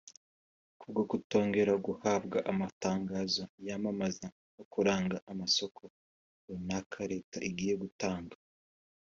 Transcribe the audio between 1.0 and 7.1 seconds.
kutongera guhabwa amatangazo yamamaza no kuranga amasoko runaka